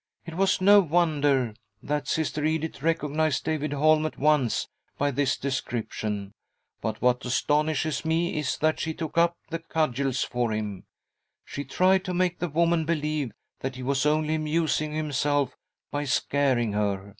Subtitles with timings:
[0.26, 6.34] "It was no wonder that Sister Edith recognised David Holm at once by this description,
[6.82, 10.84] but what astonishes me is that she took up the cudgels for him.
[11.46, 15.56] She tried to make the woman believe that he was only amusing himself
[15.90, 17.16] by scaring her.